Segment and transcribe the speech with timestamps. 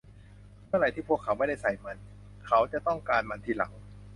[0.67, 1.97] เมื่อไหร่ที่พวกเขาไม่ได้ใส่มัน
[2.47, 3.71] เขาจะต้องการมันทีหลัง